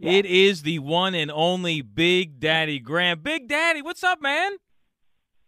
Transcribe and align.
It 0.00 0.26
is 0.26 0.62
the 0.62 0.78
one 0.78 1.14
and 1.14 1.30
only 1.30 1.82
Big 1.82 2.38
Daddy 2.38 2.78
Graham. 2.78 3.20
Big 3.20 3.48
Daddy, 3.48 3.82
what's 3.82 4.04
up, 4.04 4.22
man? 4.22 4.52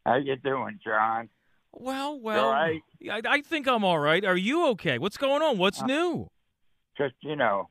How 0.04 0.16
you 0.16 0.36
doing, 0.36 0.80
John? 0.84 1.28
Well, 1.72 2.18
well, 2.18 2.50
right? 2.50 2.82
I, 3.08 3.22
I 3.28 3.40
think 3.42 3.68
I'm 3.68 3.84
all 3.84 3.98
right. 4.00 4.24
Are 4.24 4.36
you 4.36 4.66
okay? 4.70 4.98
What's 4.98 5.16
going 5.16 5.40
on? 5.40 5.56
What's 5.56 5.80
Uh, 5.82 5.86
new? 5.86 6.30
Just 6.98 7.14
you 7.20 7.36
know, 7.36 7.68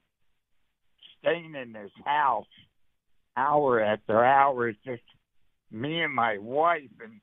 staying 1.19 1.53
in 1.53 1.73
this 1.73 1.91
house 2.05 2.45
hour 3.36 3.81
after 3.81 4.23
hour 4.23 4.69
is 4.69 4.75
just 4.86 5.03
me 5.71 6.02
and 6.02 6.14
my 6.16 6.38
wife, 6.38 6.89
and 7.03 7.19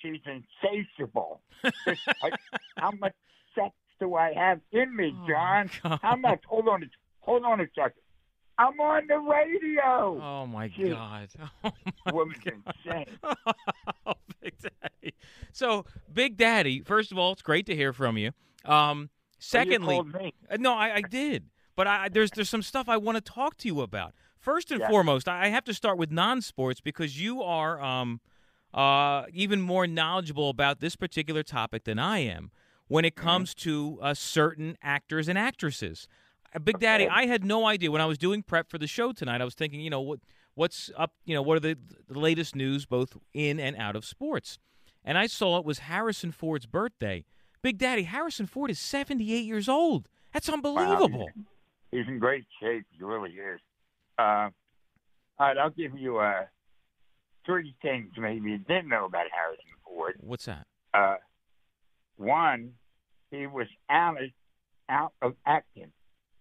she's 0.00 0.20
insatiable. 0.26 1.40
Just 1.86 2.00
like, 2.22 2.34
how 2.76 2.90
much 2.92 3.14
sex 3.54 3.74
do 4.00 4.14
I 4.14 4.32
have 4.34 4.60
in 4.70 4.94
me, 4.94 5.14
John? 5.28 5.70
God. 5.82 5.98
How 6.02 6.16
much? 6.16 6.40
Hold 6.46 6.68
on, 6.68 6.88
hold 7.20 7.44
on 7.44 7.60
a 7.60 7.66
second. 7.74 8.01
I'm 8.68 8.80
on 8.80 9.06
the 9.06 9.18
radio. 9.18 10.20
Oh 10.22 10.46
my. 10.46 10.68
God! 10.68 11.28
Oh 11.64 11.72
my 12.06 12.12
Woman's 12.12 12.38
God. 12.44 12.52
insane. 12.84 13.18
Oh, 14.06 14.14
Big 14.42 14.54
Daddy. 14.60 15.14
So, 15.52 15.84
Big 16.12 16.36
Daddy, 16.36 16.80
first 16.82 17.12
of 17.12 17.18
all, 17.18 17.32
it's 17.32 17.42
great 17.42 17.66
to 17.66 17.76
hear 17.76 17.92
from 17.92 18.18
you. 18.18 18.32
Um, 18.64 19.10
secondly, 19.38 19.96
you. 19.96 20.30
Uh, 20.50 20.56
No, 20.58 20.74
I, 20.74 20.96
I 20.96 21.02
did, 21.02 21.50
but 21.76 21.86
I, 21.86 22.08
there's 22.08 22.32
there's 22.32 22.48
some 22.50 22.62
stuff 22.62 22.88
I 22.88 22.96
want 22.96 23.16
to 23.16 23.20
talk 23.20 23.56
to 23.58 23.68
you 23.68 23.80
about. 23.80 24.14
First 24.38 24.70
and 24.72 24.80
Yeah. 24.80 24.88
foremost, 24.88 25.28
I 25.28 25.48
have 25.48 25.64
to 25.64 25.74
start 25.74 25.98
with 25.98 26.10
non-sports 26.10 26.80
because 26.80 27.20
you 27.20 27.42
are 27.42 27.80
um, 27.80 28.20
uh, 28.74 29.24
even 29.32 29.60
more 29.60 29.86
knowledgeable 29.86 30.50
about 30.50 30.80
this 30.80 30.96
particular 30.96 31.42
topic 31.44 31.84
than 31.84 31.98
I 32.00 32.18
am 32.18 32.50
when 32.88 33.04
it 33.04 33.14
comes 33.14 33.54
to 33.54 33.98
uh, 34.02 34.14
certain 34.14 34.76
actors 34.82 35.28
and 35.28 35.38
actresses. 35.38 36.08
Uh, 36.54 36.58
Big 36.58 36.78
Daddy, 36.78 37.08
I 37.08 37.26
had 37.26 37.44
no 37.44 37.66
idea 37.66 37.90
when 37.90 38.00
I 38.00 38.06
was 38.06 38.18
doing 38.18 38.42
prep 38.42 38.70
for 38.70 38.78
the 38.78 38.86
show 38.86 39.12
tonight. 39.12 39.40
I 39.40 39.44
was 39.44 39.54
thinking, 39.54 39.80
you 39.80 39.90
know, 39.90 40.00
what 40.00 40.20
what's 40.54 40.90
up? 40.96 41.12
You 41.24 41.34
know, 41.34 41.42
what 41.42 41.56
are 41.56 41.60
the, 41.60 41.78
the 42.08 42.18
latest 42.18 42.54
news 42.54 42.86
both 42.86 43.16
in 43.32 43.58
and 43.58 43.76
out 43.76 43.96
of 43.96 44.04
sports? 44.04 44.58
And 45.04 45.18
I 45.18 45.26
saw 45.26 45.58
it 45.58 45.64
was 45.64 45.80
Harrison 45.80 46.30
Ford's 46.30 46.66
birthday. 46.66 47.24
Big 47.62 47.78
Daddy, 47.78 48.04
Harrison 48.04 48.46
Ford 48.46 48.70
is 48.70 48.78
78 48.78 49.44
years 49.44 49.68
old. 49.68 50.08
That's 50.32 50.48
unbelievable. 50.48 51.28
He's 51.90 52.06
in 52.08 52.18
great 52.18 52.44
shape. 52.60 52.84
He 52.90 53.04
really 53.04 53.30
is. 53.30 53.60
Uh, 54.18 54.48
all 55.38 55.48
right, 55.48 55.58
I'll 55.58 55.70
give 55.70 55.96
you 55.96 56.18
uh, 56.18 56.44
three 57.44 57.74
things 57.82 58.10
maybe 58.16 58.50
you 58.50 58.58
didn't 58.58 58.88
know 58.88 59.06
about 59.06 59.26
Harrison 59.32 59.64
Ford. 59.84 60.14
What's 60.20 60.46
that? 60.46 60.66
Uh, 60.94 61.16
one, 62.16 62.72
he 63.30 63.46
was 63.46 63.66
out 63.90 64.22
of, 64.22 64.30
out 64.88 65.12
of 65.20 65.34
acting. 65.46 65.92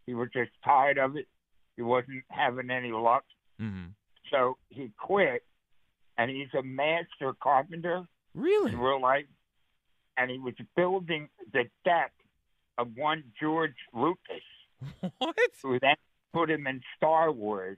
He 0.05 0.13
was 0.13 0.29
just 0.33 0.51
tired 0.63 0.97
of 0.97 1.15
it. 1.15 1.27
He 1.75 1.81
wasn't 1.83 2.23
having 2.29 2.69
any 2.69 2.91
luck, 2.91 3.23
hmm 3.59 3.87
so 4.31 4.57
he 4.69 4.89
quit. 4.97 5.43
And 6.17 6.29
he's 6.31 6.47
a 6.57 6.63
master 6.63 7.33
carpenter 7.41 8.03
Really? 8.33 8.71
in 8.71 8.77
real 8.79 9.01
life. 9.01 9.25
And 10.17 10.29
he 10.31 10.37
was 10.39 10.53
building 10.75 11.27
the 11.51 11.63
deck 11.83 12.11
of 12.77 12.87
one 12.95 13.23
George 13.41 13.75
Lucas. 13.93 14.43
What? 15.17 15.35
who 15.63 15.79
then 15.79 15.95
put 16.33 16.49
him 16.49 16.65
in 16.67 16.81
Star 16.97 17.31
Wars, 17.31 17.77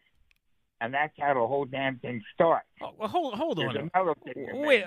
and 0.82 0.94
that's 0.94 1.14
how 1.20 1.34
the 1.34 1.40
whole 1.48 1.66
damn 1.66 1.98
thing 2.00 2.22
starts. 2.34 2.68
Oh, 2.82 3.08
hold 3.08 3.34
hold 3.36 3.58
There's 3.58 3.76
on. 3.76 3.90
another 3.94 4.14
thing 4.24 4.48
Wait. 4.54 4.84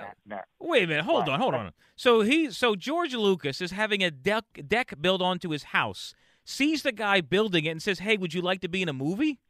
Wait 0.59 0.83
a 0.83 0.87
minute. 0.87 1.05
Hold 1.05 1.27
What? 1.27 1.29
on. 1.29 1.39
Hold 1.39 1.53
on. 1.55 1.71
So 1.95 2.21
he 2.21 2.51
so 2.51 2.75
George 2.75 3.13
Lucas 3.13 3.59
is 3.61 3.71
having 3.71 4.03
a 4.03 4.11
deck 4.11 4.45
deck 4.67 4.93
built 5.01 5.21
onto 5.21 5.49
his 5.49 5.63
house. 5.63 6.13
Sees 6.49 6.81
the 6.81 6.93
guy 6.93 7.19
building 7.19 7.65
it 7.65 7.71
and 7.71 7.81
says, 7.81 7.99
"Hey, 7.99 8.15
would 8.15 8.33
you 8.33 8.41
like 8.41 8.61
to 8.61 8.69
be 8.69 8.81
in 8.81 8.87
a 8.87 8.93
movie?" 8.93 9.41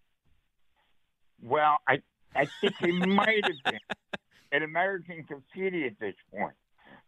Well, 1.40 1.78
I 1.88 2.02
I 2.35 2.47
think 2.59 2.74
he 2.80 2.91
might 2.91 3.46
have 3.46 3.63
been 3.66 3.80
an 4.52 4.63
American 4.63 5.22
graffiti 5.22 5.86
at 5.86 6.00
this 6.00 6.16
point, 6.34 6.56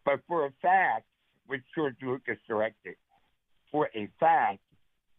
but 0.04 0.20
for 0.28 0.46
a 0.46 0.52
fact, 0.62 1.06
which 1.48 1.62
George 1.74 1.96
Lucas 2.02 2.38
directed, 2.46 2.94
for 3.72 3.90
a 3.96 4.08
fact, 4.20 4.60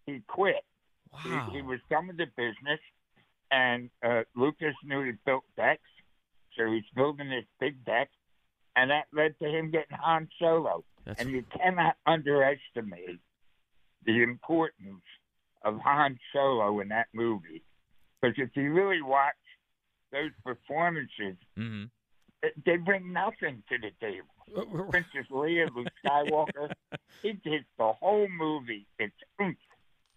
he 0.05 0.21
quit. 0.25 0.63
Wow. 1.11 1.49
He, 1.51 1.57
he 1.57 1.61
was 1.63 1.81
done 1.89 2.07
with 2.07 2.15
the 2.15 2.27
business, 2.37 2.79
and 3.51 3.89
uh, 4.01 4.21
Lucas 4.37 4.73
knew 4.85 5.03
he 5.03 5.11
built 5.25 5.43
decks, 5.57 5.81
so 6.57 6.71
he's 6.71 6.85
building 6.95 7.29
this 7.29 7.43
big 7.59 7.83
deck, 7.83 8.09
and 8.77 8.89
that 8.89 9.07
led 9.11 9.37
to 9.39 9.49
him 9.49 9.69
getting 9.69 9.97
Han 10.01 10.29
Solo. 10.39 10.85
That's 11.03 11.19
And 11.19 11.29
you 11.29 11.43
cannot 11.57 11.97
underestimate 12.05 13.19
the 14.05 14.23
importance 14.23 15.03
of 15.63 15.79
Han 15.79 16.17
Solo 16.33 16.79
in 16.79 16.89
that 16.89 17.07
movie. 17.13 17.63
Because 18.21 18.35
if 18.37 18.49
you 18.55 18.73
really 18.73 19.01
watch 19.01 19.33
those 20.11 20.31
performances, 20.43 21.37
hmm 21.55 21.85
they 22.65 22.77
bring 22.77 23.13
nothing 23.13 23.61
to 23.69 23.77
the 23.77 23.91
table. 24.01 24.87
Princess 24.89 25.27
Leia, 25.31 25.67
Luke 25.75 25.87
Skywalker, 26.03 26.71
he 27.21 27.33
did 27.33 27.65
the 27.77 27.93
whole 27.93 28.27
movie. 28.27 28.87
It's 28.99 29.13
oomph. 29.39 29.57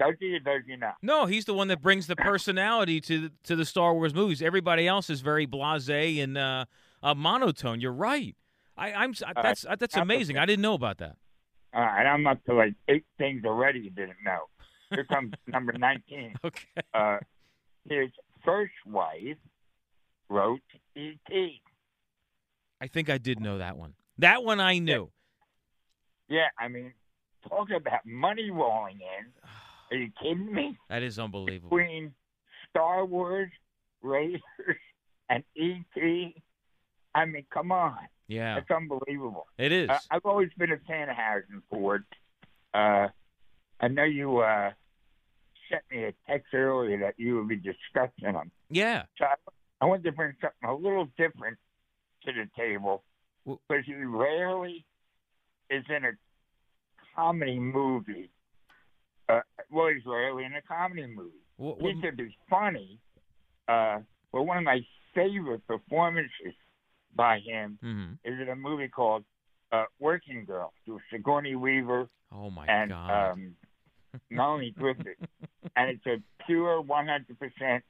Does 0.00 0.14
he 0.18 0.34
or 0.34 0.40
does 0.40 0.62
he 0.66 0.76
not? 0.76 0.94
No, 1.02 1.26
he's 1.26 1.44
the 1.44 1.54
one 1.54 1.68
that 1.68 1.80
brings 1.80 2.06
the 2.06 2.16
personality 2.16 3.00
to 3.02 3.30
to 3.44 3.54
the 3.54 3.64
Star 3.64 3.94
Wars 3.94 4.12
movies. 4.14 4.42
Everybody 4.42 4.88
else 4.88 5.08
is 5.08 5.20
very 5.20 5.46
blasé 5.46 6.22
and 6.22 6.36
uh, 6.36 6.64
uh, 7.02 7.14
monotone. 7.14 7.80
You're 7.80 7.92
right. 7.92 8.34
I, 8.76 8.92
I'm 8.92 9.14
that's 9.40 9.64
uh, 9.64 9.76
that's 9.76 9.96
amazing. 9.96 10.36
I 10.36 10.46
didn't 10.46 10.62
know 10.62 10.74
about 10.74 10.98
that. 10.98 11.16
All 11.74 11.82
right, 11.82 12.06
I'm 12.06 12.26
up 12.26 12.44
to 12.44 12.54
like 12.54 12.74
eight 12.88 13.04
things 13.18 13.44
already 13.44 13.80
you 13.80 13.90
didn't 13.90 14.22
know. 14.24 14.44
Here 14.90 15.04
comes 15.04 15.32
number 15.48 15.72
19. 15.72 16.34
Okay. 16.44 16.66
Uh, 16.92 17.18
his 17.88 18.10
first 18.44 18.72
wife 18.86 19.36
wrote 20.28 20.60
E.T. 20.94 21.60
I 22.80 22.86
think 22.86 23.10
I 23.10 23.18
did 23.18 23.40
know 23.40 23.58
that 23.58 23.76
one. 23.76 23.94
That 24.18 24.44
one 24.44 24.60
I 24.60 24.78
knew. 24.78 25.10
Yeah, 26.28 26.46
I 26.58 26.68
mean, 26.68 26.92
talk 27.48 27.68
about 27.70 28.06
money 28.06 28.50
rolling 28.50 29.00
in. 29.00 29.32
Are 29.90 29.96
you 30.00 30.10
kidding 30.22 30.52
me? 30.52 30.78
That 30.88 31.02
is 31.02 31.18
unbelievable. 31.18 31.76
Between 31.76 32.14
Star 32.70 33.04
Wars, 33.04 33.50
Raiders, 34.02 34.40
and 35.28 35.42
E.T., 35.56 36.34
I 37.14 37.24
mean, 37.24 37.46
come 37.52 37.72
on. 37.72 37.98
Yeah, 38.28 38.56
it's 38.58 38.70
unbelievable. 38.70 39.46
it 39.58 39.72
is. 39.72 39.90
Uh, 39.90 39.98
I've 40.10 40.24
always 40.24 40.48
been 40.56 40.72
a 40.72 40.78
fan 40.88 41.08
of 41.10 41.16
Harrison 41.16 41.62
Ford. 41.70 42.04
Uh, 42.72 43.08
I 43.80 43.88
know 43.88 44.04
you 44.04 44.38
uh, 44.38 44.70
sent 45.70 45.82
me 45.90 46.04
a 46.04 46.14
text 46.26 46.54
earlier 46.54 46.98
that 47.00 47.14
you 47.18 47.36
would 47.36 47.48
be 47.48 47.56
discussing 47.56 48.34
him. 48.34 48.50
Yeah. 48.70 49.04
So 49.18 49.26
I, 49.26 49.34
I 49.80 49.86
wanted 49.86 50.04
to 50.04 50.12
bring 50.12 50.34
something 50.40 50.68
a 50.68 50.74
little 50.74 51.06
different 51.18 51.58
to 52.24 52.32
the 52.32 52.48
table 52.56 53.02
Well- 53.44 53.60
because 53.68 53.84
he 53.86 53.94
rarely 53.94 54.84
is 55.70 55.84
in 55.88 56.04
a 56.04 56.12
comedy 57.14 57.58
movie. 57.58 58.30
Uh, 59.28 59.40
well, 59.70 59.88
he's 59.88 60.04
rarely 60.06 60.44
in 60.44 60.54
a 60.54 60.62
comedy 60.62 61.06
movie. 61.06 61.30
What, 61.56 61.78
He 61.80 62.00
could 62.00 62.16
be 62.16 62.36
funny, 62.50 62.98
uh, 63.68 63.98
but 64.32 64.42
one 64.42 64.58
of 64.58 64.64
my 64.64 64.80
favorite 65.14 65.66
performances 65.66 66.54
by 67.16 67.38
him 67.40 67.78
hmm 67.82 68.12
is 68.24 68.40
in 68.40 68.48
a 68.48 68.56
movie 68.56 68.88
called 68.88 69.24
uh, 69.72 69.84
Working 70.00 70.44
Girl 70.44 70.72
with 70.86 71.02
Sigourney 71.10 71.54
Weaver 71.56 72.08
Oh 72.32 72.50
my 72.50 72.66
and 72.66 72.90
God. 72.90 73.30
um, 73.32 73.56
Melanie 74.30 74.70
Griffith, 74.78 75.16
and 75.76 75.90
it's 75.90 76.06
a 76.06 76.16
pure 76.46 76.82
100% 76.82 77.80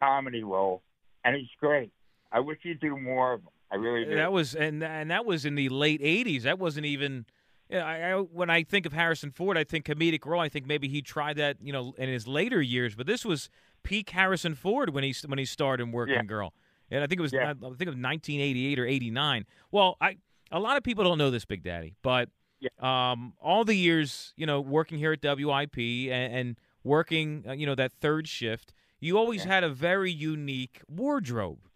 comedy 0.00 0.42
role, 0.42 0.82
and 1.24 1.36
it's 1.36 1.50
great. 1.60 1.90
I 2.32 2.40
wish 2.40 2.58
you'd 2.62 2.80
do 2.80 2.96
more 2.98 3.34
of 3.34 3.42
them. 3.42 3.52
I 3.70 3.76
really 3.76 4.04
do. 4.04 4.14
That 4.16 4.32
was 4.32 4.54
and 4.54 4.82
and 4.82 5.10
that 5.10 5.24
was 5.24 5.44
in 5.44 5.54
the 5.54 5.68
late 5.68 6.00
'80s. 6.00 6.42
That 6.42 6.58
wasn't 6.58 6.86
even. 6.86 7.26
You 7.70 7.78
know, 7.78 7.84
I, 7.86 8.10
I, 8.10 8.14
when 8.16 8.50
I 8.50 8.62
think 8.62 8.84
of 8.84 8.92
Harrison 8.92 9.30
Ford, 9.30 9.56
I 9.56 9.64
think 9.64 9.86
comedic 9.86 10.26
role. 10.26 10.40
I 10.40 10.50
think 10.50 10.66
maybe 10.66 10.86
he 10.86 11.00
tried 11.00 11.36
that, 11.38 11.56
you 11.62 11.72
know, 11.72 11.94
in 11.96 12.10
his 12.10 12.28
later 12.28 12.60
years. 12.60 12.94
But 12.94 13.06
this 13.06 13.24
was 13.24 13.48
peak 13.82 14.10
Harrison 14.10 14.54
Ford 14.54 14.90
when 14.90 15.02
he 15.02 15.14
when 15.26 15.38
he 15.38 15.46
starred 15.46 15.80
in 15.80 15.90
Working 15.90 16.14
Yeah. 16.16 16.22
Girl, 16.24 16.52
and 16.90 17.02
I 17.02 17.06
think 17.06 17.18
it 17.18 17.22
was 17.22 17.32
Yeah. 17.32 17.50
I 17.50 17.52
think 17.54 17.62
of 17.88 17.96
1988 17.96 18.78
or 18.78 18.86
'89. 18.86 19.46
Well, 19.70 19.96
I 20.00 20.16
a 20.50 20.58
lot 20.60 20.76
of 20.76 20.82
people 20.82 21.04
don't 21.04 21.18
know 21.18 21.30
this, 21.30 21.44
Big 21.44 21.62
Daddy, 21.62 21.94
but 22.02 22.28
Yeah. 22.60 22.68
um, 23.12 23.34
all 23.40 23.64
the 23.64 23.74
years, 23.74 24.32
you 24.36 24.46
know, 24.46 24.60
working 24.60 24.98
here 24.98 25.12
at 25.12 25.22
WIP 25.22 25.76
and, 26.10 26.34
and 26.34 26.60
working, 26.84 27.44
uh, 27.48 27.52
you 27.52 27.66
know, 27.66 27.74
that 27.74 27.92
third 27.92 28.28
shift, 28.28 28.72
you 29.00 29.18
always 29.18 29.44
had 29.44 29.64
a 29.64 29.68
very 29.70 30.12
unique 30.12 30.80
wardrobe, 30.88 31.68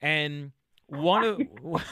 and 0.00 0.52
one 0.88 1.24
of 1.24 1.40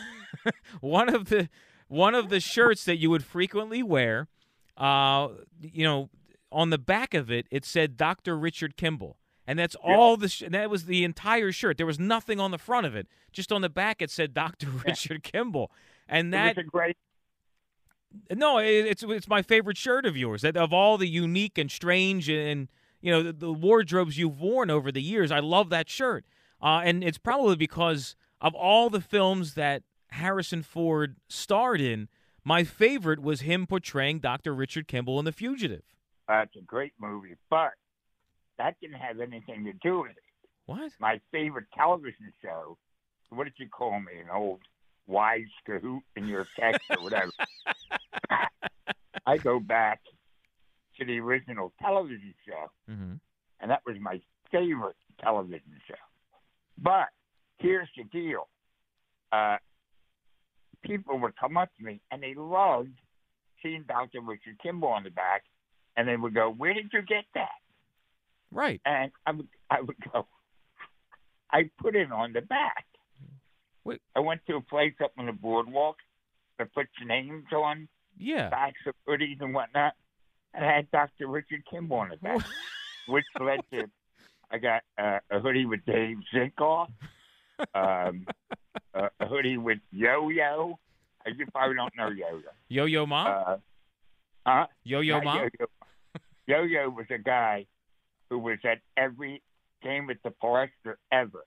one 0.80 1.08
of 1.14 1.28
the 1.28 1.48
one 1.88 2.14
of 2.14 2.28
the 2.28 2.40
shirts 2.40 2.84
that 2.84 2.96
you 2.96 3.10
would 3.10 3.24
frequently 3.24 3.82
wear, 3.82 4.28
uh, 4.76 5.28
you 5.60 5.84
know, 5.84 6.10
on 6.50 6.70
the 6.70 6.78
back 6.78 7.14
of 7.14 7.30
it, 7.30 7.46
it 7.50 7.64
said 7.64 7.96
Dr. 7.96 8.36
Richard 8.38 8.76
Kimball. 8.76 9.16
And 9.46 9.58
that's 9.58 9.74
all 9.76 10.16
the 10.16 10.28
sh- 10.28 10.42
and 10.42 10.54
that 10.54 10.70
was 10.70 10.86
the 10.86 11.04
entire 11.04 11.52
shirt. 11.52 11.76
There 11.76 11.86
was 11.86 11.98
nothing 11.98 12.40
on 12.40 12.50
the 12.50 12.58
front 12.58 12.86
of 12.86 12.96
it. 12.96 13.06
Just 13.32 13.52
on 13.52 13.60
the 13.60 13.68
back 13.68 14.00
it 14.00 14.10
said 14.10 14.32
Dr. 14.32 14.68
Richard 14.86 15.22
Kimball. 15.22 15.70
And 16.08 16.32
that 16.32 16.56
great. 16.66 16.96
no, 18.30 18.58
it, 18.58 18.86
it's 18.86 19.02
it's 19.02 19.28
my 19.28 19.42
favorite 19.42 19.76
shirt 19.76 20.06
of 20.06 20.16
yours. 20.16 20.42
That 20.42 20.56
of 20.56 20.72
all 20.72 20.98
the 20.98 21.08
unique 21.08 21.58
and 21.58 21.70
strange 21.70 22.28
and 22.28 22.68
you 23.00 23.10
know 23.10 23.22
the, 23.22 23.32
the 23.32 23.52
wardrobes 23.52 24.18
you've 24.18 24.40
worn 24.40 24.70
over 24.70 24.90
the 24.90 25.02
years, 25.02 25.30
I 25.30 25.40
love 25.40 25.70
that 25.70 25.88
shirt. 25.88 26.24
Uh, 26.62 26.80
and 26.84 27.04
it's 27.04 27.18
probably 27.18 27.56
because 27.56 28.16
of 28.40 28.54
all 28.54 28.88
the 28.88 29.00
films 29.00 29.54
that 29.54 29.82
Harrison 30.08 30.62
Ford 30.62 31.16
starred 31.28 31.80
in, 31.80 32.08
my 32.44 32.64
favorite 32.64 33.20
was 33.20 33.40
him 33.40 33.66
portraying 33.66 34.20
Dr. 34.20 34.54
Richard 34.54 34.86
Kimball 34.86 35.18
in 35.18 35.24
The 35.24 35.32
Fugitive. 35.32 35.82
That's 36.28 36.54
a 36.56 36.60
great 36.62 36.92
movie, 36.98 37.34
but 37.50 37.72
that 38.58 38.76
didn't 38.80 38.96
have 39.00 39.20
anything 39.20 39.64
to 39.64 39.72
do 39.82 40.02
with 40.02 40.12
it. 40.12 40.48
What? 40.66 40.92
My 41.00 41.20
favorite 41.32 41.66
television 41.76 42.32
show. 42.42 42.76
What 43.30 43.44
did 43.44 43.54
you 43.56 43.68
call 43.68 43.98
me? 44.00 44.20
An 44.22 44.30
old 44.32 44.60
wise 45.06 45.42
cahoot 45.68 46.00
in 46.16 46.26
your 46.26 46.46
text 46.58 46.80
or 46.90 47.02
whatever. 47.02 47.32
I 49.26 49.38
go 49.38 49.58
back 49.58 50.00
to 50.98 51.04
the 51.04 51.18
original 51.18 51.72
television 51.80 52.34
show, 52.46 52.70
Mm-hmm. 52.90 53.14
and 53.60 53.70
that 53.70 53.80
was 53.86 53.96
my 54.00 54.20
favorite 54.52 54.96
television 55.20 55.80
show. 55.88 55.94
But 56.78 57.08
here's 57.58 57.88
the 57.96 58.04
deal: 58.04 58.48
uh, 59.32 59.56
people 60.82 61.18
would 61.18 61.36
come 61.36 61.56
up 61.56 61.70
to 61.78 61.84
me 61.84 62.00
and 62.10 62.22
they 62.22 62.34
loved 62.34 62.90
seeing 63.62 63.84
Dr. 63.88 64.20
Richard 64.20 64.58
Kimball 64.62 64.90
on 64.90 65.04
the 65.04 65.10
back, 65.10 65.42
and 65.96 66.06
they 66.06 66.16
would 66.16 66.34
go, 66.34 66.50
"Where 66.50 66.74
did 66.74 66.90
you 66.92 67.02
get 67.02 67.24
that?" 67.34 67.48
Right. 68.54 68.80
And 68.86 69.10
I 69.26 69.32
would, 69.32 69.48
I 69.68 69.80
would 69.82 69.96
go, 70.12 70.26
"I 71.50 71.68
put 71.78 71.96
it 71.96 72.10
on 72.12 72.32
the 72.32 72.40
back." 72.40 72.86
Wait. 73.84 74.00
I 74.16 74.20
went 74.20 74.40
to 74.46 74.56
a 74.56 74.60
place 74.62 74.94
up 75.02 75.12
on 75.18 75.26
the 75.26 75.32
boardwalk 75.32 75.96
that 76.58 76.72
puts 76.72 76.88
names 77.04 77.44
on 77.52 77.88
Yeah. 78.16 78.48
backs 78.48 78.80
of 78.86 78.94
hoodies 79.06 79.40
and 79.40 79.52
whatnot, 79.52 79.92
and 80.54 80.64
I 80.64 80.76
had 80.76 80.90
Dr. 80.90 81.26
Richard 81.26 81.64
Kimball 81.70 81.98
on 81.98 82.08
the 82.10 82.16
back, 82.16 82.40
which 83.06 83.24
led 83.38 83.60
to 83.72 83.90
I 84.50 84.58
got 84.58 84.82
uh, 84.96 85.18
a 85.30 85.40
hoodie 85.40 85.66
with 85.66 85.84
Dave 85.84 86.18
Zinkoff, 86.32 86.88
um, 87.74 88.26
a, 88.94 89.10
a 89.20 89.26
hoodie 89.26 89.56
with 89.56 89.78
Yo 89.90 90.28
Yo. 90.28 90.78
I 91.26 91.30
you 91.30 91.46
probably 91.52 91.74
don't 91.76 91.96
know 91.96 92.08
Yo 92.08 92.36
Yo. 92.38 92.50
Yo 92.68 92.84
Yo 92.84 93.06
Ma. 93.06 93.26
Uh, 93.26 93.56
huh? 94.46 94.66
Yo 94.84 95.00
Yo 95.00 95.20
Ma. 95.22 95.36
Yo-Yo. 95.42 95.66
Yo-Yo 96.46 96.90
was 96.90 97.06
a 97.10 97.16
guy 97.18 97.66
who 98.34 98.40
was 98.40 98.58
at 98.64 98.78
every 98.96 99.42
game 99.80 100.10
at 100.10 100.16
the 100.24 100.32
Forester 100.40 100.98
ever. 101.12 101.44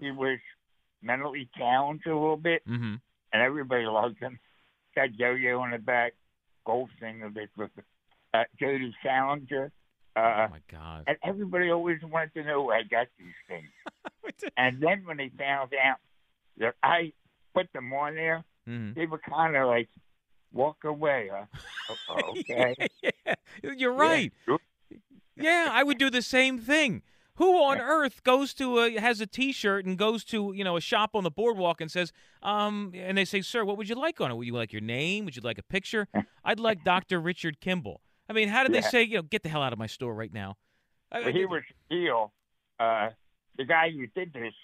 He 0.00 0.10
was 0.10 0.38
mentally 1.02 1.46
challenged 1.58 2.06
a 2.06 2.14
little 2.14 2.38
bit, 2.38 2.62
Mm-hmm. 2.66 2.94
and 3.34 3.42
everybody 3.42 3.84
loved 3.84 4.18
him. 4.18 4.38
Got 4.96 5.14
Yo-Yo 5.18 5.60
on 5.60 5.72
the 5.72 5.78
back, 5.78 6.14
gold 6.64 6.88
singer 6.98 7.28
with 7.28 7.50
with, 7.58 7.70
uh, 8.32 8.44
J.D. 8.58 8.92
Salinger, 9.02 9.70
uh, 10.16 10.20
Oh 10.20 10.48
my 10.50 10.60
God. 10.70 11.04
and 11.06 11.18
everybody 11.22 11.70
always 11.70 11.98
wanted 12.02 12.32
to 12.34 12.44
know 12.44 12.62
where 12.62 12.78
I 12.78 12.82
got 12.82 13.08
these 13.18 13.34
things. 13.46 14.42
and 14.56 14.80
then 14.80 15.02
when 15.04 15.18
they 15.18 15.30
found 15.36 15.72
out 15.74 15.98
that 16.56 16.74
I 16.82 17.12
put 17.54 17.70
them 17.74 17.92
on 17.92 18.14
there, 18.14 18.42
Mm-hmm. 18.66 18.98
they 18.98 19.06
were 19.06 19.18
kind 19.18 19.54
of 19.56 19.66
like, 19.66 19.88
walk 20.52 20.84
away. 20.84 21.28
Huh? 21.30 21.94
Okay. 22.30 22.74
yeah, 23.02 23.34
you're 23.76 23.92
right. 23.92 24.32
Yeah. 24.48 24.56
Yeah, 25.36 25.68
I 25.72 25.82
would 25.82 25.98
do 25.98 26.10
the 26.10 26.22
same 26.22 26.58
thing. 26.58 27.02
Who 27.36 27.54
on 27.64 27.78
earth 27.80 28.22
goes 28.24 28.52
to 28.54 28.78
a 28.80 29.00
has 29.00 29.20
a 29.22 29.26
T-shirt 29.26 29.86
and 29.86 29.96
goes 29.96 30.22
to 30.26 30.52
you 30.54 30.62
know 30.64 30.76
a 30.76 30.80
shop 30.80 31.10
on 31.14 31.24
the 31.24 31.30
boardwalk 31.30 31.80
and 31.80 31.90
says, 31.90 32.12
um, 32.42 32.92
and 32.94 33.16
they 33.16 33.24
say, 33.24 33.40
"Sir, 33.40 33.64
what 33.64 33.78
would 33.78 33.88
you 33.88 33.94
like 33.94 34.20
on 34.20 34.30
it? 34.30 34.34
Would 34.34 34.46
you 34.46 34.52
like 34.52 34.72
your 34.72 34.82
name? 34.82 35.24
Would 35.24 35.34
you 35.36 35.42
like 35.42 35.56
a 35.58 35.62
picture? 35.62 36.08
I'd 36.44 36.60
like 36.60 36.84
Dr. 36.84 37.20
Richard 37.20 37.60
Kimball." 37.60 38.02
I 38.28 38.34
mean, 38.34 38.48
how 38.48 38.62
did 38.62 38.72
they 38.72 38.78
Yeah. 38.78 38.88
say, 38.88 39.02
you 39.02 39.16
know, 39.16 39.22
get 39.22 39.42
the 39.42 39.48
hell 39.48 39.62
out 39.62 39.72
of 39.72 39.78
my 39.78 39.86
store 39.86 40.14
right 40.14 40.32
now? 40.32 40.56
Well, 41.10 41.32
he 41.32 41.44
was 41.46 41.62
ill. 41.90 42.32
Uh, 42.78 43.10
the 43.56 43.64
guy 43.64 43.90
who 43.90 44.06
did 44.08 44.32
this 44.32 44.54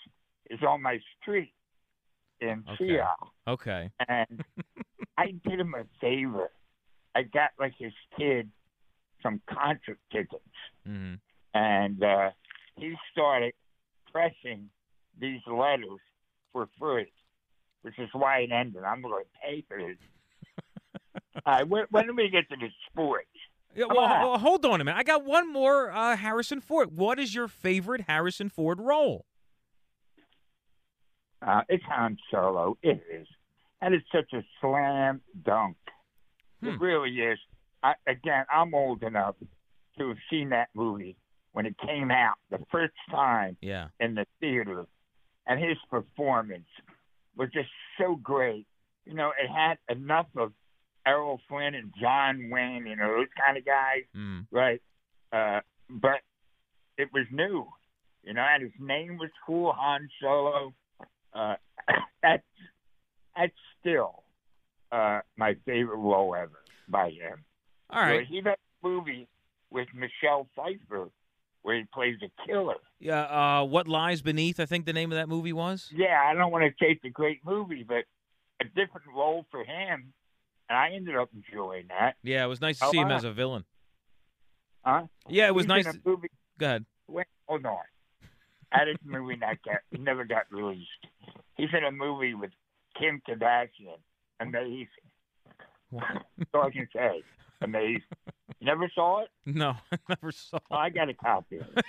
is 0.51 0.61
on 0.63 0.83
my 0.83 0.99
street 1.21 1.53
in 2.41 2.65
Okay. 2.69 2.77
Sea 2.87 2.99
Isle, 3.01 3.33
okay. 3.49 3.91
and 4.09 4.45
I 5.19 5.33
did 5.47 5.59
him 5.61 5.75
a 5.75 5.85
favor. 6.01 6.51
I 7.15 7.23
got 7.23 7.51
like 7.59 7.75
his 7.79 7.93
kid 8.17 8.51
some 9.23 9.41
concert 9.49 9.99
tickets, 10.13 10.43
hmm 10.87 11.15
and 11.55 12.03
uh, 12.05 12.31
he 12.77 12.95
started 13.11 13.53
pressing 14.13 14.69
these 15.21 15.41
letters 15.47 16.01
for 16.53 16.69
free, 16.79 17.11
which 17.83 17.99
is 17.99 18.09
why 18.13 18.41
it 18.41 18.53
ended. 18.53 18.83
I'm 18.85 19.03
going 19.03 19.25
to 19.25 19.31
pay 19.43 19.65
for 19.67 19.79
this. 19.79 19.97
All 21.47 21.55
right, 21.55 21.69
when, 21.69 21.85
when 21.91 22.07
do 22.07 22.15
we 22.15 22.29
get 22.29 22.49
to 22.51 22.57
the 22.57 22.69
sports? 22.91 23.27
Yeah, 23.75 23.87
well, 23.89 24.31
on. 24.31 24.41
hold 24.41 24.65
on 24.65 24.81
a 24.81 24.85
minute. 24.85 24.99
I 24.99 25.03
got 25.03 25.25
one 25.25 25.53
more 25.53 25.91
uh, 25.91 26.17
Harrison 26.17 26.61
Ford. 26.61 26.97
What 26.97 27.19
is 27.19 27.35
your 27.35 27.49
favorite 27.49 28.03
Harrison 28.03 28.49
Ford 28.49 28.81
role? 28.81 29.25
Uh, 31.47 31.63
it's 31.69 31.85
Han 31.85 32.17
Solo. 32.31 32.77
It 32.83 33.01
is. 33.13 33.27
And 33.81 33.95
it's 33.95 34.07
such 34.13 34.33
a 34.33 34.43
slam 34.61 35.21
dunk. 35.45 35.77
Hmm. 36.61 36.69
It 36.69 36.81
really 36.81 37.11
is. 37.11 37.39
I, 37.83 37.95
again, 38.07 38.45
I'm 38.53 38.75
old 38.75 39.03
enough 39.03 39.37
to 39.99 40.09
have 40.09 40.17
seen 40.31 40.51
that 40.51 40.69
movie 40.75 41.17
when 41.53 41.67
it 41.67 41.75
came 41.79 42.11
out 42.11 42.35
the 42.51 42.59
first 42.71 42.95
time 43.11 43.57
Yeah. 43.61 43.89
in 44.01 44.15
the 44.15 44.27
theater. 44.41 44.87
And 45.47 45.63
his 45.63 45.79
performance 45.91 46.69
was 47.37 47.49
just 47.53 47.71
so 47.99 48.17
great. 48.17 48.67
You 49.07 49.15
know, 49.15 49.31
it 49.43 49.49
had 49.49 49.79
enough 49.89 50.27
of 50.37 50.53
Errol 51.07 51.41
Flynn 51.49 51.75
and 51.75 51.93
John 52.01 52.51
Wayne, 52.51 52.87
you 52.87 52.97
know, 52.97 53.17
those 53.17 53.29
kind 53.37 53.57
of 53.57 53.65
guys 53.65 54.03
Mm. 54.15 54.47
right? 54.51 54.83
Uh, 55.33 55.61
but 55.89 56.21
it 56.99 57.11
was 57.13 57.25
new, 57.31 57.67
you 58.23 58.35
know, 58.35 58.43
and 58.43 58.63
his 58.63 58.73
name 58.79 59.17
was 59.17 59.31
cool, 59.47 59.73
Han 59.73 60.09
Solo. 60.21 60.75
Uh, 61.33 61.55
that's 62.23 62.43
that's 63.37 63.53
still 63.81 64.25
uh, 64.93 65.21
my 65.37 65.55
favorite 65.65 65.97
role 65.99 66.35
ever 66.35 66.59
by 66.89 67.11
him. 67.11 67.45
All 67.91 68.01
right. 68.03 68.27
He 68.27 68.37
did 68.41 68.47
a 68.49 68.57
movie 68.83 69.29
with 69.71 69.89
Michelle 69.95 70.49
Pfeiffer 70.55 71.09
where 71.63 71.77
he 71.77 71.85
plays 71.93 72.17
a 72.23 72.47
killer. 72.47 72.77
Yeah. 73.01 73.23
Uh, 73.23 73.65
what 73.65 73.89
lies 73.89 74.23
beneath? 74.23 74.61
I 74.61 74.67
think 74.67 74.87
the 74.87 74.93
name 74.93 75.11
of 75.13 75.17
that 75.17 75.29
movie 75.29 75.53
was. 75.53 75.91
Yeah, 75.95 76.21
I 76.25 76.35
don't 76.35 76.51
want 76.53 76.65
to 76.65 76.85
take 76.85 77.03
the 77.03 77.11
great 77.11 77.41
movie, 77.45 77.85
but 77.87 78.05
a 78.61 78.65
different 78.65 79.07
role 79.15 79.45
for 79.51 79.61
him, 79.65 80.13
and 80.69 80.79
I 80.79 80.91
ended 80.95 81.17
up 81.17 81.31
enjoying 81.35 81.87
that. 81.89 82.17
Yeah, 82.23 82.45
it 82.45 82.49
was 82.49 82.61
nice 82.61 82.79
to 82.81 82.87
Oh, 82.87 82.91
see 82.91 82.99
him 82.99 83.09
wow. 83.09 83.17
as 83.17 83.25
a 83.25 83.33
villain. 83.33 83.65
Huh? 84.85 85.03
Yeah, 85.29 85.49
it 85.49 85.55
was 85.55 85.65
He's 85.65 85.69
nice. 85.69 85.99
Movie 86.05 86.29
go 86.59 86.67
ahead. 86.67 86.87
Wait, 87.09 87.27
hold 87.47 87.67
on. 87.67 87.77
That 88.73 88.89
is 88.89 88.97
a 89.05 89.09
movie 89.11 89.37
that 89.41 89.59
got 89.65 89.79
never 90.01 90.25
got 90.25 90.45
released. 90.51 90.89
He's 91.57 91.69
in 91.77 91.85
a 91.85 91.91
movie 91.93 92.35
with 92.35 92.51
Kim 92.99 93.21
Kardashian. 93.29 93.99
Amazing. 94.41 94.87
That's 95.93 96.51
all 96.55 96.63
I 96.67 96.71
can 96.71 96.89
say. 96.95 97.23
Amazing. 97.61 98.03
You 98.61 98.67
never 98.67 98.91
saw 98.95 99.23
it? 99.23 99.29
No, 99.47 99.75
I 99.93 99.99
never 100.09 100.33
saw. 100.33 100.59
Oh, 100.71 100.77
I 100.77 100.91
got 100.91 101.09
a 101.09 101.15
copy 101.15 101.59
of 101.59 101.67
it. 101.77 101.85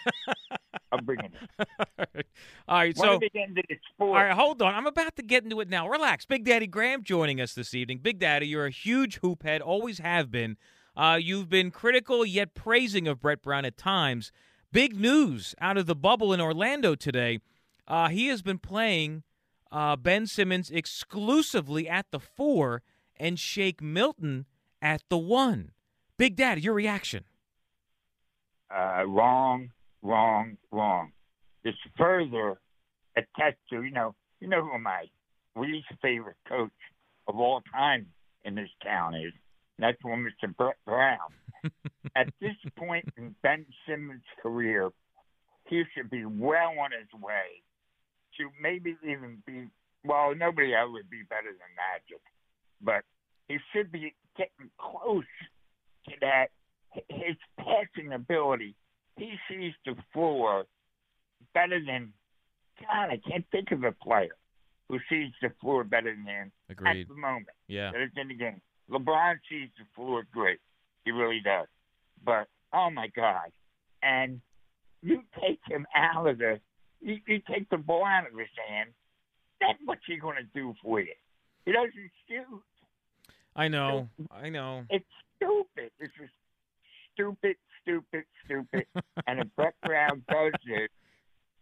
I'm 0.91 1.05
bringing 1.05 1.31
it. 1.59 2.27
All 2.67 2.77
right, 2.77 2.97
When 2.97 3.07
so 3.07 3.19
do 3.19 3.19
we 3.21 3.29
get 3.29 3.49
into 3.49 3.61
the 3.67 3.77
all 3.99 4.13
right, 4.13 4.31
hold 4.33 4.61
on. 4.61 4.73
I'm 4.73 4.87
about 4.87 5.15
to 5.17 5.23
get 5.23 5.43
into 5.43 5.59
it 5.61 5.69
now. 5.69 5.87
Relax. 5.87 6.25
Big 6.25 6.45
Daddy 6.45 6.67
Graham 6.67 7.03
joining 7.03 7.39
us 7.39 7.53
this 7.53 7.73
evening. 7.73 7.99
Big 7.99 8.19
Daddy, 8.19 8.47
you're 8.47 8.65
a 8.65 8.71
huge 8.71 9.17
hoop 9.19 9.43
head, 9.43 9.61
always 9.61 9.99
have 9.99 10.31
been. 10.31 10.57
Uh, 10.95 11.17
you've 11.21 11.49
been 11.49 11.71
critical 11.71 12.25
yet 12.25 12.53
praising 12.55 13.07
of 13.07 13.21
Brett 13.21 13.41
Brown 13.41 13.65
at 13.65 13.77
times, 13.77 14.31
big 14.71 14.99
news 14.99 15.55
out 15.61 15.77
of 15.77 15.85
the 15.85 15.95
bubble 15.95 16.33
in 16.33 16.41
Orlando 16.41 16.95
today. 16.95 17.39
Uh, 17.87 18.09
he 18.09 18.27
has 18.27 18.41
been 18.41 18.59
playing 18.59 19.23
uh, 19.71 19.95
Ben 19.95 20.27
Simmons 20.27 20.69
exclusively 20.69 21.87
at 21.87 22.07
the 22.11 22.19
four 22.19 22.81
and 23.17 23.39
Shake 23.39 23.81
Milton 23.81 24.45
at 24.81 25.01
the 25.09 25.17
one. 25.17 25.71
Big 26.17 26.35
Daddy, 26.35 26.61
your 26.61 26.73
reaction? 26.73 27.23
Uh, 28.69 29.03
wrong, 29.07 29.71
wrong, 30.01 30.57
wrong. 30.71 31.11
This 31.63 31.75
further 31.97 32.59
attests 33.15 33.59
to, 33.69 33.83
you 33.83 33.91
know, 33.91 34.15
you 34.39 34.47
know 34.47 34.63
who 34.63 34.77
my 34.79 35.05
least 35.55 35.87
favorite 36.01 36.37
coach 36.47 36.71
of 37.27 37.35
all 37.37 37.61
time 37.73 38.07
in 38.43 38.55
this 38.55 38.69
town 38.83 39.15
is. 39.15 39.33
That's 39.77 39.97
one 40.03 40.25
Mr. 40.25 40.55
Brett 40.55 40.75
Brown. 40.85 41.17
At 42.15 42.27
this 42.41 42.55
point 42.77 43.05
in 43.17 43.35
Ben 43.41 43.65
Simmons' 43.87 44.21
career, 44.41 44.89
he 45.67 45.83
should 45.95 46.09
be 46.09 46.25
well 46.25 46.73
on 46.79 46.91
his 46.91 47.21
way 47.21 47.63
to 48.37 48.49
maybe 48.61 48.95
even 49.03 49.41
be 49.45 49.67
well, 50.05 50.33
nobody 50.35 50.73
else 50.73 50.91
would 50.93 51.09
be 51.09 51.23
better 51.23 51.51
than 51.51 51.71
Magic, 51.75 52.21
but 52.81 53.03
he 53.47 53.57
should 53.73 53.91
be 53.91 54.13
getting 54.39 54.71
close 54.79 55.25
to 56.07 56.11
that. 56.21 56.47
His 57.09 57.35
passing 57.59 58.13
ability, 58.13 58.73
he 59.17 59.33
sees 59.47 59.73
the 59.85 59.95
floor 60.13 60.65
better 61.53 61.79
than 61.85 62.13
God. 62.81 63.09
I 63.11 63.19
can't 63.29 63.45
think 63.51 63.71
of 63.71 63.83
a 63.83 63.91
player 63.91 64.35
who 64.87 64.97
sees 65.09 65.31
the 65.41 65.51
floor 65.61 65.83
better 65.83 66.15
than 66.15 66.25
him 66.25 66.51
Agreed. 66.69 67.01
at 67.01 67.07
the 67.09 67.13
moment 67.13 67.47
Yeah. 67.67 67.91
that 67.91 68.01
is 68.01 68.09
in 68.15 68.29
the 68.29 68.33
game. 68.33 68.61
LeBron 68.89 69.35
sees 69.47 69.69
the 69.77 69.85
floor 69.95 70.23
great. 70.33 70.59
He 71.05 71.11
really 71.11 71.41
does. 71.41 71.67
But 72.23 72.47
oh 72.73 72.89
my 72.89 73.07
God. 73.15 73.51
And 74.01 74.41
you 75.03 75.21
take 75.39 75.59
him 75.67 75.85
out 75.95 76.25
of 76.27 76.39
the 76.39 76.59
you, 77.01 77.17
you 77.27 77.39
take 77.49 77.69
the 77.69 77.77
ball 77.77 78.03
out 78.05 78.25
of 78.29 78.37
his 78.37 78.49
hand, 78.67 78.89
then 79.61 79.75
what's 79.85 80.01
he 80.07 80.17
gonna 80.17 80.41
do 80.55 80.73
for 80.81 80.99
you? 80.99 81.13
He 81.65 81.71
doesn't 81.71 81.93
shoot. 82.27 82.63
I 83.55 83.67
know. 83.67 84.09
I 84.31 84.49
know. 84.49 84.85
It's 84.89 85.05
stupid. 85.35 85.91
It's 85.99 86.13
just 86.17 86.31
stupid, 87.13 87.55
stupid, 87.81 88.23
stupid. 88.45 88.85
and 89.27 89.39
if 89.39 89.47
Brett 89.55 89.73
Brown 89.83 90.23
does 90.29 90.53
it, 90.65 90.91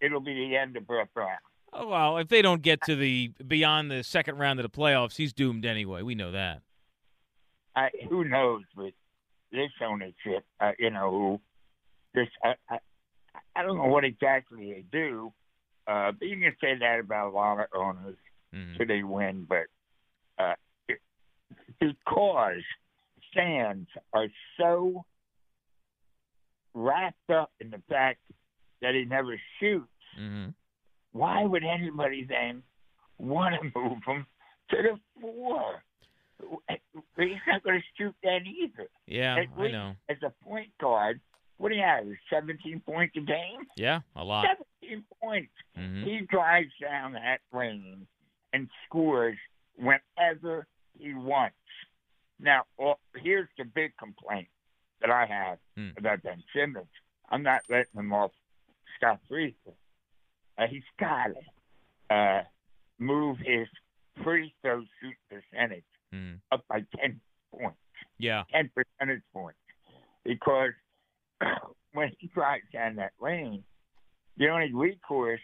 it'll 0.02 0.20
be 0.20 0.34
the 0.34 0.56
end 0.56 0.78
of 0.78 0.86
Brett 0.86 1.14
Brown. 1.14 1.38
Oh, 1.74 1.88
well, 1.88 2.18
if 2.18 2.28
they 2.30 2.42
don't 2.42 2.62
get 2.62 2.82
to 2.84 2.96
the 2.96 3.32
beyond 3.46 3.92
the 3.92 4.04
second 4.04 4.38
round 4.38 4.60
of 4.60 4.64
the 4.64 4.70
playoffs, 4.70 5.18
he's 5.18 5.34
doomed 5.34 5.66
anyway. 5.66 6.02
We 6.02 6.16
know 6.16 6.32
that. 6.32 6.62
I, 7.76 7.90
who 8.10 8.24
knows 8.24 8.64
with 8.76 8.94
this 9.52 9.70
ownership? 9.82 10.46
Uh, 10.60 10.72
you 10.80 10.90
know, 10.90 11.12
who 11.12 11.42
this 12.14 12.28
I, 12.44 12.54
I 12.70 12.78
I 13.56 13.64
don't 13.64 13.78
know 13.78 13.86
what 13.88 14.04
exactly 14.06 14.72
they 14.72 14.84
do, 14.92 15.34
uh, 15.88 16.12
but 16.18 16.28
you 16.28 16.38
can 16.40 16.56
say 16.62 16.78
that 16.80 17.00
about 17.00 17.30
a 17.32 17.36
lot 17.36 17.60
of 17.60 17.66
owners 17.76 18.18
Mhm. 18.56 18.78
till 18.78 18.88
they 18.88 19.04
win. 19.04 19.46
But 19.48 19.66
uh, 20.40 20.54
because 21.80 22.62
fans 23.34 23.88
are 24.14 24.28
so 24.60 25.06
wrapped 26.74 27.30
up 27.30 27.52
in 27.60 27.70
the 27.70 27.82
fact 27.90 28.20
that 28.82 28.94
he 28.96 29.06
never 29.06 29.40
shoots, 29.60 29.92
Mhm. 30.18 30.54
why 31.12 31.44
would 31.44 31.64
anybody 31.64 32.24
then 32.24 32.64
want 33.18 33.56
to 33.56 33.72
move 33.76 34.04
him 34.06 34.26
to 34.70 34.82
the 34.82 35.00
four? 35.20 35.84
He's 37.18 37.38
not 37.48 37.64
going 37.64 37.82
to 37.82 37.86
shoot 37.98 38.16
that 38.22 38.46
either. 38.46 38.88
Yeah, 39.08 39.38
At 39.38 39.48
I 39.58 39.72
know. 39.72 39.96
As 40.08 40.22
a 40.22 40.30
point 40.44 40.78
guard, 40.78 41.20
what 41.58 41.70
do 41.70 41.76
you 41.76 41.82
have? 41.82 42.06
17 42.30 42.80
points 42.82 43.16
a 43.18 43.22
game? 43.22 43.66
Yeah, 43.76 44.02
a 44.16 44.24
lot. 44.24 44.46
17 44.82 45.04
points. 45.20 45.52
Mhm. 45.76 46.04
He 46.04 46.20
drives 46.22 46.72
down 46.80 47.14
that 47.14 47.42
lane 47.52 48.08
and 48.54 48.70
scores 48.86 49.38
whenever 49.78 50.68
he 51.00 51.16
wants. 51.16 51.56
Now, 52.40 52.64
well, 52.78 53.00
here's 53.16 53.48
the 53.58 53.66
big 53.66 53.96
complaint 53.98 54.48
that 55.02 55.10
I 55.10 55.26
have 55.26 55.60
Hmm. 55.76 55.90
about 55.98 56.22
Ben 56.24 56.44
Simmons. 56.54 56.90
I'm 57.30 57.44
not 57.44 57.62
letting 57.70 58.00
him 58.00 58.14
off 58.14 58.32
scot 58.96 59.20
free. 59.28 59.56
Uh, 60.58 60.68
he's 60.68 60.84
got 61.00 61.28
to 61.28 62.16
uh, 62.16 62.44
move 63.00 63.38
his 63.40 63.68
free 64.24 64.54
throw 64.62 64.84
shoot 65.00 65.16
percentage 65.30 65.84
Mhm. 66.14 66.42
up 66.52 66.66
by 66.68 66.82
10 67.00 67.20
points. 67.52 67.78
Yeah. 68.18 68.44
10 68.52 68.70
percentage 68.70 69.24
points 69.34 69.60
because 70.24 70.74
when 71.92 72.12
he 72.20 72.28
drives 72.28 72.68
down 72.72 72.96
that 72.96 73.14
lane, 73.20 73.64
the 74.38 74.48
only 74.50 74.74
recourse 74.74 75.42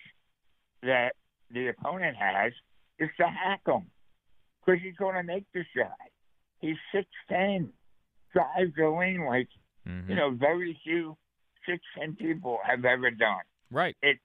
that 0.82 1.16
the 1.50 1.68
opponent 1.68 2.16
has 2.18 2.54
is 2.98 3.10
to 3.18 3.28
hack 3.28 3.62
him 3.68 3.92
because 4.66 4.82
he's 4.82 4.96
going 4.96 5.16
to 5.16 5.24
make 5.24 5.46
the 5.52 5.64
shot. 5.76 5.98
He's 6.64 6.78
6'10, 6.94 7.74
drives 8.32 8.74
the 8.78 8.90
lane 8.90 9.26
like, 9.26 9.50
Mhm. 9.86 10.08
you 10.08 10.16
know, 10.16 10.32
very 10.32 10.80
few 10.82 11.18
6'10 11.66 12.16
people 12.16 12.58
have 12.64 12.86
ever 12.86 13.12
done. 13.12 13.44
Right. 13.70 13.98
It's 14.02 14.24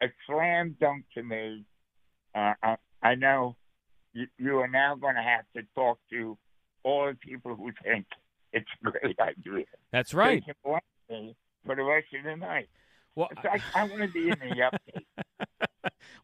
a 0.00 0.06
slam 0.24 0.76
dunk 0.80 1.04
to 1.14 1.24
me. 1.24 1.64
Uh, 2.32 2.54
I, 2.62 2.76
I 3.02 3.14
know 3.16 3.56
you, 4.12 4.28
you 4.38 4.60
are 4.60 4.68
now 4.68 4.94
going 4.94 5.16
to 5.16 5.22
have 5.22 5.44
to 5.56 5.64
talk 5.74 5.98
to 6.10 6.38
all 6.84 7.06
the 7.08 7.16
people 7.16 7.56
who 7.56 7.72
think 7.82 8.06
it's 8.52 8.70
a 8.86 8.90
great 8.92 9.18
idea. 9.18 9.64
That's 9.90 10.14
right. 10.14 10.44
They 10.46 10.52
can 10.52 10.54
blame 10.62 10.80
me 11.26 11.36
for 11.66 11.74
the 11.74 11.82
rest 11.82 12.06
of 12.16 12.22
the 12.22 12.36
night. 12.36 12.68
Well, 13.16 13.30
fact, 13.42 13.62
I 13.74 13.82
want 13.82 14.02
to 14.02 14.08
be 14.08 14.28
in 14.30 14.38
the 14.38 14.70
update. 14.70 15.68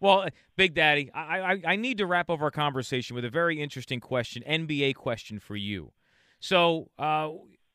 Well, 0.01 0.29
Big 0.57 0.75
Daddy, 0.75 1.11
I, 1.13 1.41
I 1.41 1.63
I 1.69 1.77
need 1.77 1.99
to 1.99 2.07
wrap 2.07 2.31
up 2.31 2.41
our 2.41 2.51
conversation 2.51 3.15
with 3.15 3.25
a 3.25 3.31
very 3.31 3.61
interesting 3.61 4.01
question, 4.01 4.43
NBA 4.49 4.95
question 4.95 5.39
for 5.39 5.57
you. 5.57 5.93
So 6.41 6.91
uh, 6.99 7.31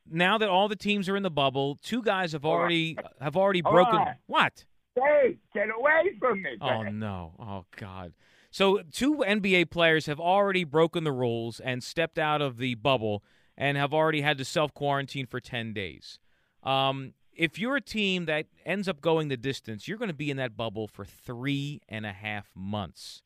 now 0.10 0.38
that 0.38 0.50
all 0.50 0.68
the 0.68 0.75
teams 0.75 1.08
are 1.10 1.15
in 1.15 1.24
the 1.24 1.30
bubble, 1.32 1.77
two 1.82 2.01
guys 2.01 2.34
have 2.34 2.44
Hold 2.44 2.54
on. 2.56 2.60
already 2.62 2.98
have 3.22 3.38
already 3.38 3.62
broken. 3.62 3.96
on. 3.96 4.15
What? 4.27 4.65
Hey, 4.96 5.38
get 5.54 5.68
away 5.77 6.15
from 6.20 6.42
me. 6.42 6.51
Oh 6.62 6.84
man. 6.84 7.00
no! 7.00 7.34
Oh 7.39 7.65
God! 7.75 8.13
So 8.51 8.82
two 8.92 9.18
NBA 9.18 9.70
players 9.70 10.06
have 10.06 10.20
already 10.20 10.63
broken 10.63 11.04
the 11.04 11.12
rules 11.12 11.60
and 11.60 11.84
stepped 11.84 12.18
out 12.18 12.42
of 12.42 12.58
the 12.58 12.75
bubble 12.75 13.24
and 13.58 13.77
have 13.77 13.94
already 13.94 14.22
had 14.22 14.38
to 14.38 14.46
self 14.46 14.74
quarantine 14.74 15.25
for 15.25 15.39
ten 15.39 15.74
days. 15.74 16.18
Um, 16.63 17.13
if 17.36 17.60
you're 17.60 17.75
a 17.75 17.82
team 17.82 18.25
that 18.25 18.48
ends 18.65 18.88
up 18.88 19.01
going 19.01 19.27
the 19.27 19.38
distance, 19.38 19.88
you're 19.88 19.98
going 19.98 20.10
to 20.10 20.15
be 20.15 20.32
in 20.32 20.38
that 20.38 20.56
bubble 20.56 20.88
for 20.88 21.06
three 21.06 21.82
and 21.89 22.06
a 22.06 22.13
half 22.13 22.51
months. 22.56 23.22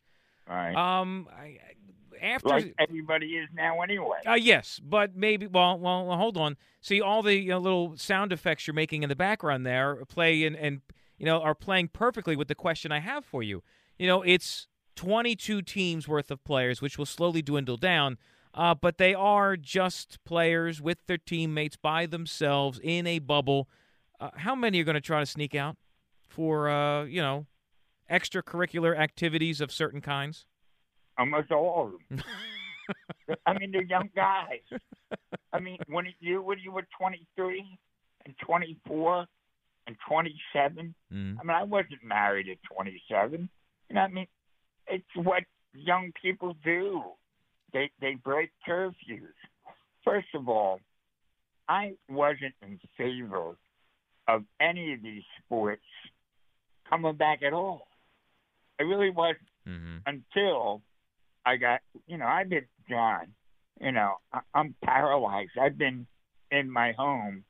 All 0.50 0.56
right. 0.56 0.76
Um, 0.76 1.28
I, 1.32 1.60
after 2.22 2.50
like 2.50 2.76
everybody 2.78 3.28
is 3.28 3.48
now 3.54 3.82
anyway. 3.82 4.18
uh, 4.28 4.34
yes, 4.34 4.80
but 4.84 5.16
maybe. 5.16 5.48
Well, 5.48 5.80
well, 5.80 6.06
well, 6.06 6.18
hold 6.18 6.38
on. 6.38 6.58
See, 6.82 7.02
all 7.02 7.22
the 7.22 7.36
you 7.36 7.50
know, 7.50 7.60
little 7.60 7.98
sound 7.98 8.34
effects 8.34 8.68
you're 8.68 8.74
making 8.74 9.04
in 9.04 9.10
the 9.10 9.16
background 9.16 9.66
there 9.66 10.04
play 10.06 10.44
and 10.44 10.56
and 10.56 10.82
you 11.18 11.26
know 11.26 11.42
are 11.42 11.56
playing 11.56 11.90
perfectly 11.90 12.36
with 12.36 12.48
the 12.48 12.56
question 12.56 12.92
I 12.92 13.00
have 13.00 13.26
for 13.26 13.44
you. 13.44 13.64
You 13.98 14.08
know, 14.08 14.22
it's 14.22 14.68
22 14.96 15.62
teams 15.62 16.08
worth 16.08 16.32
of 16.32 16.44
players, 16.44 16.82
which 16.82 16.98
will 16.98 17.06
slowly 17.06 17.42
dwindle 17.42 17.78
down. 17.78 18.18
Uh, 18.54 18.74
but 18.74 18.98
they 18.98 19.14
are 19.14 19.56
just 19.56 20.24
players 20.26 20.82
with 20.82 21.06
their 21.06 21.18
teammates 21.18 21.76
by 21.76 22.06
themselves 22.06 22.80
in 22.84 23.06
a 23.06 23.20
bubble. 23.20 23.70
Uh, 24.20 24.30
how 24.36 24.56
many 24.56 24.82
are 24.82 24.84
going 24.84 24.96
to 24.96 25.02
try 25.02 25.20
to 25.20 25.26
sneak 25.26 25.56
out 25.56 25.78
for 26.28 26.70
uh, 26.70 27.06
you 27.06 27.22
know 27.22 27.46
extracurricular 28.12 28.98
activities 28.98 29.62
of 29.62 29.72
certain 29.72 30.02
kinds? 30.02 30.46
Almost 31.18 31.52
all 31.52 31.92
of 31.96 32.18
them. 32.18 32.24
I 33.46 33.54
mean, 33.58 33.72
they're 33.72 33.84
young 33.84 34.10
guys. 34.16 34.62
I 35.54 35.60
mean, 35.60 35.78
when 35.88 36.06
you 36.20 36.42
when 36.42 36.60
you 36.60 36.72
were 36.72 36.88
23 37.00 37.64
and 38.26 38.36
24 38.46 39.26
and 39.88 39.96
27, 40.08 40.96
Mm. 41.12 41.38
I 41.40 41.44
mean, 41.44 41.56
I 41.56 41.64
wasn't 41.64 42.04
married 42.04 42.48
at 42.50 42.58
27. 42.72 43.50
You 43.90 43.96
know, 43.96 44.02
I 44.02 44.08
mean, 44.08 44.28
it's 44.88 45.04
what 45.16 45.44
young 45.74 46.12
people 46.22 46.56
do. 46.64 47.02
They 47.74 47.90
they 48.00 48.16
break 48.16 48.52
curfews. 48.68 49.34
First 50.04 50.28
of 50.36 50.48
all, 50.50 50.80
I 51.68 51.94
wasn't 52.08 52.54
in 52.62 52.80
favor 52.98 53.58
of 54.30 54.44
any 54.62 54.94
of 54.94 55.02
these 55.02 55.24
sports 55.44 55.82
coming 56.90 57.16
back 57.16 57.42
at 57.44 57.54
all. 57.54 57.88
I 58.80 58.84
really 58.84 59.10
wasn't 59.10 59.40
hmm 59.66 59.98
until 60.06 60.82
I 61.46 61.58
got, 61.58 61.82
you 62.08 62.18
know, 62.18 62.26
I've 62.26 62.50
been, 62.50 62.66
John, 62.90 63.34
you 63.82 63.92
know, 63.92 64.16
I, 64.32 64.40
I'm 64.54 64.76
paralyzed. 64.84 65.52
I've 65.60 65.78
been 65.78 66.08
in 66.52 66.70
my 66.70 66.94
home 66.94 67.44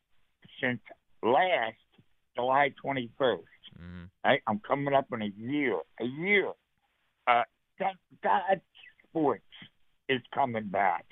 since 0.61 0.79
last 1.21 1.77
July 2.35 2.73
21st. 2.83 3.37
hmm 3.77 4.03
I, 4.23 4.39
I'm 4.47 4.59
coming 4.59 4.93
up 4.93 5.07
on 5.13 5.21
a 5.21 5.31
year, 5.37 5.77
a 5.99 6.05
year. 6.05 6.51
Uh, 7.27 7.43
thank 7.77 7.97
God 8.23 8.61
sports 9.07 9.43
is 10.09 10.21
coming 10.33 10.67
back. 10.67 11.05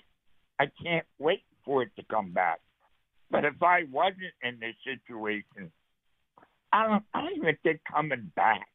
I 0.59 0.65
can't 0.83 1.05
wait 1.19 1.43
for 1.63 1.83
it 1.83 1.91
to 1.97 2.03
come 2.11 2.31
back. 2.31 2.59
But 3.29 3.45
if 3.45 3.61
I 3.61 3.83
wasn't 3.91 4.33
in 4.41 4.59
this 4.59 4.75
situation, 4.83 5.71
I 6.71 6.87
don't. 6.87 7.03
I 7.13 7.21
don't 7.21 7.35
even 7.35 7.57
think 7.63 7.81
coming 7.91 8.31
back 8.35 8.67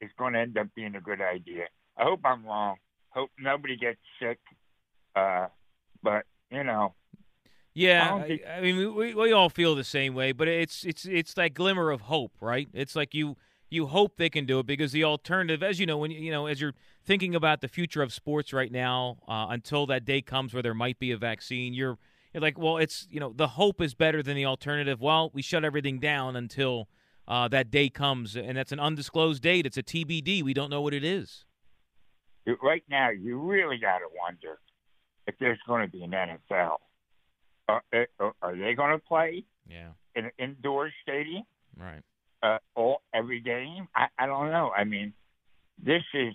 is 0.00 0.10
going 0.18 0.34
to 0.34 0.40
end 0.40 0.56
up 0.58 0.68
being 0.74 0.94
a 0.94 1.00
good 1.00 1.20
idea. 1.20 1.64
I 1.96 2.04
hope 2.04 2.20
I'm 2.24 2.44
wrong. 2.44 2.76
Hope 3.10 3.30
nobody 3.38 3.76
gets 3.76 3.98
sick. 4.20 4.38
Uh, 5.16 5.46
but 6.02 6.24
you 6.50 6.62
know, 6.64 6.94
Yeah, 7.74 8.14
I 8.16 8.22
think- 8.26 8.42
I 8.46 8.60
mean, 8.60 8.94
we, 8.94 9.14
we 9.14 9.32
all 9.32 9.48
feel 9.50 9.74
the 9.74 9.84
same 9.84 10.14
way, 10.14 10.32
but 10.32 10.48
it's 10.48 10.84
it's 10.84 11.04
it's 11.04 11.34
that 11.34 11.54
glimmer 11.54 11.90
of 11.90 12.02
hope, 12.02 12.32
right? 12.40 12.68
It's 12.72 12.94
like 12.96 13.14
you 13.14 13.36
you 13.70 13.86
hope 13.86 14.16
they 14.16 14.30
can 14.30 14.46
do 14.46 14.60
it 14.60 14.66
because 14.66 14.92
the 14.92 15.04
alternative, 15.04 15.62
as 15.62 15.78
you 15.78 15.86
know, 15.86 15.98
when 15.98 16.10
you 16.10 16.20
you 16.20 16.30
know 16.30 16.46
as 16.46 16.60
you're 16.60 16.74
thinking 17.04 17.34
about 17.34 17.60
the 17.60 17.68
future 17.68 18.02
of 18.02 18.12
sports 18.12 18.52
right 18.52 18.72
now, 18.72 19.18
uh, 19.28 19.46
until 19.50 19.86
that 19.86 20.04
day 20.04 20.20
comes 20.22 20.52
where 20.54 20.62
there 20.62 20.74
might 20.74 20.98
be 20.98 21.10
a 21.10 21.16
vaccine, 21.16 21.74
you're 21.74 21.98
you're 22.32 22.40
like, 22.40 22.58
well, 22.58 22.76
it's 22.78 23.06
you 23.10 23.20
know 23.20 23.32
the 23.34 23.48
hope 23.48 23.80
is 23.80 23.94
better 23.94 24.22
than 24.22 24.36
the 24.36 24.44
alternative. 24.46 25.00
Well, 25.00 25.30
we 25.32 25.42
shut 25.42 25.64
everything 25.64 25.98
down 25.98 26.36
until 26.36 26.88
uh, 27.26 27.48
that 27.48 27.70
day 27.70 27.88
comes, 27.88 28.36
and 28.36 28.56
that's 28.56 28.72
an 28.72 28.80
undisclosed 28.80 29.42
date. 29.42 29.66
It's 29.66 29.76
a 29.76 29.82
TBD. 29.82 30.42
We 30.42 30.54
don't 30.54 30.70
know 30.70 30.80
what 30.80 30.94
it 30.94 31.04
is. 31.04 31.44
right 32.62 32.84
now 32.88 33.10
you 33.10 33.38
really 33.40 33.78
got 33.78 33.98
to 33.98 34.06
wonder 34.18 34.58
if 35.26 35.34
there's 35.38 35.58
going 35.66 35.82
to 35.86 35.90
be 35.90 36.02
an 36.04 36.10
NFL. 36.12 36.76
Uh, 37.68 37.80
uh, 37.92 38.30
are 38.40 38.56
they 38.56 38.72
going 38.74 38.92
to 38.92 38.98
play 38.98 39.44
Yeah, 39.68 39.88
in 40.14 40.24
an 40.26 40.30
indoor 40.38 40.90
stadium? 41.02 41.42
right. 41.76 42.02
uh, 42.42 42.58
all 42.74 43.02
every 43.12 43.40
game? 43.40 43.88
I, 43.94 44.06
I 44.18 44.26
don't 44.26 44.50
know. 44.50 44.70
I 44.74 44.84
mean, 44.84 45.12
this 45.82 46.02
is 46.14 46.34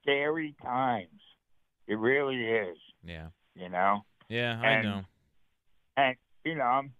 scary 0.00 0.54
times. 0.62 1.20
It 1.86 1.98
really 1.98 2.42
is. 2.46 2.78
Yeah, 3.04 3.28
You 3.54 3.68
know, 3.68 4.04
yeah, 4.28 4.58
I 4.62 4.66
And- 4.72 4.84
know. 4.84 5.04
and 5.96 6.16
you 6.44 6.54
know, 6.54 6.64
I'm 6.64 6.92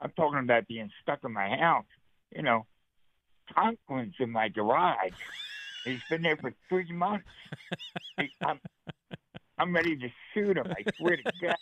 I'm 0.00 0.10
talking 0.12 0.38
about 0.40 0.66
being 0.68 0.90
stuck 1.02 1.20
in 1.24 1.32
my 1.32 1.48
house. 1.56 1.86
You 2.34 2.42
know, 2.42 2.66
Conklin's 3.56 4.14
in 4.20 4.30
my 4.30 4.48
garage. 4.48 5.12
He's 5.84 6.00
been 6.10 6.22
there 6.22 6.36
for 6.36 6.52
three 6.68 6.90
months. 6.92 7.28
He, 8.18 8.28
I'm 8.44 8.60
I'm 9.58 9.74
ready 9.74 9.96
to 9.96 10.08
shoot 10.34 10.56
him. 10.58 10.66
I 10.70 10.84
swear 10.96 11.16
to 11.16 11.32
God. 11.42 11.56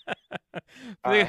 Uh, 1.04 1.26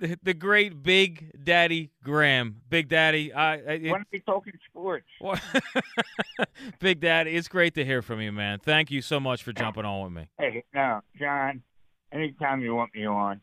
the, 0.00 0.18
the 0.22 0.34
great 0.34 0.82
Big 0.82 1.30
Daddy 1.44 1.90
Graham. 2.04 2.60
Big 2.68 2.88
Daddy, 2.88 3.32
I, 3.32 3.52
I 3.54 3.56
it- 3.56 3.90
When 3.92 4.04
we 4.12 4.20
talking 4.20 4.52
sports? 4.68 5.06
Big 6.80 7.00
Daddy, 7.00 7.34
it's 7.36 7.48
great 7.48 7.74
to 7.76 7.84
hear 7.84 8.02
from 8.02 8.20
you, 8.20 8.32
man. 8.32 8.58
Thank 8.58 8.90
you 8.90 9.00
so 9.00 9.18
much 9.20 9.42
for 9.42 9.52
jumping 9.52 9.84
on 9.84 10.04
with 10.04 10.12
me. 10.12 10.28
Hey, 10.38 10.64
no, 10.74 11.00
John. 11.18 11.62
Anytime 12.12 12.60
you 12.60 12.74
want 12.74 12.94
me 12.94 13.06
on, 13.06 13.40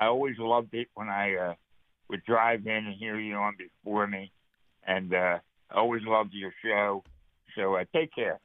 I 0.00 0.06
always 0.06 0.36
loved 0.38 0.74
it 0.74 0.88
when 0.94 1.08
I 1.08 1.34
uh, 1.34 1.54
would 2.08 2.24
drive 2.24 2.66
in 2.66 2.86
and 2.86 2.94
hear 2.98 3.18
you 3.18 3.34
on 3.34 3.54
before 3.56 4.06
me, 4.06 4.32
and 4.86 5.12
uh, 5.12 5.38
I 5.70 5.74
always 5.76 6.02
loved 6.04 6.32
your 6.32 6.52
show. 6.64 7.02
So 7.56 7.76
uh, 7.76 7.84
take 7.94 8.14
care. 8.14 8.38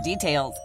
details. 0.00 0.58